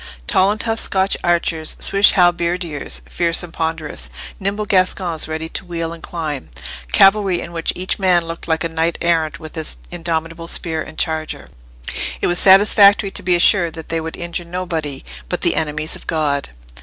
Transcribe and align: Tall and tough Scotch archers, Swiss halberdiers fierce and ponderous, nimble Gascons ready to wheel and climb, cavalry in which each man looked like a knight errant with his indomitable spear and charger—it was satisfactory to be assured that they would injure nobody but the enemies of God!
Tall 0.25 0.49
and 0.49 0.59
tough 0.59 0.79
Scotch 0.79 1.15
archers, 1.23 1.75
Swiss 1.77 2.13
halberdiers 2.13 3.03
fierce 3.07 3.43
and 3.43 3.53
ponderous, 3.53 4.09
nimble 4.39 4.65
Gascons 4.65 5.27
ready 5.27 5.47
to 5.49 5.63
wheel 5.63 5.93
and 5.93 6.01
climb, 6.01 6.49
cavalry 6.91 7.39
in 7.39 7.51
which 7.51 7.71
each 7.75 7.99
man 7.99 8.25
looked 8.25 8.47
like 8.47 8.63
a 8.63 8.67
knight 8.67 8.97
errant 8.99 9.39
with 9.39 9.53
his 9.53 9.77
indomitable 9.91 10.47
spear 10.47 10.81
and 10.81 10.97
charger—it 10.97 12.25
was 12.25 12.39
satisfactory 12.39 13.11
to 13.11 13.21
be 13.21 13.35
assured 13.35 13.73
that 13.75 13.89
they 13.89 14.01
would 14.01 14.17
injure 14.17 14.43
nobody 14.43 15.05
but 15.29 15.41
the 15.41 15.55
enemies 15.55 15.95
of 15.95 16.07
God! 16.07 16.49